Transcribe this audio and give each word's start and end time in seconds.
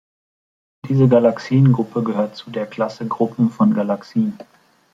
Diese 0.89 1.07
Galaxiengruppe 1.07 2.01
gehört 2.01 2.35
zu 2.35 2.49
der 2.49 2.65
Klasse 2.65 3.05
Gruppen 3.07 3.51
von 3.51 3.71
Galaxien. 3.75 4.35